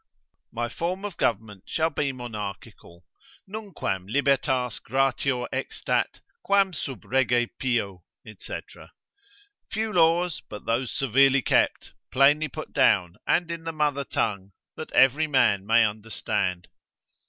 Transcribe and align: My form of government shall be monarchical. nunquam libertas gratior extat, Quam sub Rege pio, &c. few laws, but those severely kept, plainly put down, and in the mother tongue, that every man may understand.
My 0.51 0.67
form 0.67 1.05
of 1.05 1.15
government 1.17 1.65
shall 1.67 1.91
be 1.91 2.11
monarchical. 2.11 3.05
nunquam 3.47 4.07
libertas 4.07 4.79
gratior 4.79 5.47
extat, 5.53 6.21
Quam 6.41 6.73
sub 6.73 7.05
Rege 7.05 7.47
pio, 7.59 8.03
&c. 8.35 8.59
few 9.69 9.93
laws, 9.93 10.41
but 10.49 10.65
those 10.65 10.91
severely 10.91 11.43
kept, 11.43 11.91
plainly 12.09 12.47
put 12.47 12.73
down, 12.73 13.17
and 13.27 13.51
in 13.51 13.63
the 13.63 13.71
mother 13.71 14.03
tongue, 14.03 14.53
that 14.75 14.91
every 14.93 15.27
man 15.27 15.67
may 15.67 15.85
understand. 15.85 16.67